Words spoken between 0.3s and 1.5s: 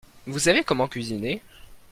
savez comment cuisiner?